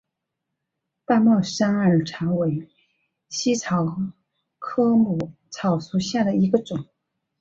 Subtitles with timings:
[1.05, 2.67] 大帽山耳草为
[3.29, 3.85] 茜草
[4.57, 6.87] 科耳草属下的一个种。